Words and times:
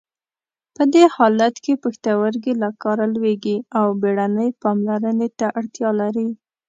په 0.75 0.83
دې 0.93 1.05
حالت 1.15 1.55
کې 1.63 1.73
پښتورګي 1.83 2.53
له 2.61 2.69
کاره 2.81 3.05
لویږي 3.13 3.57
او 3.79 3.85
بیړنۍ 4.01 4.49
پاملرنې 4.61 5.29
ته 5.39 5.45
اړتیا 5.59 5.89
لري. 6.01 6.27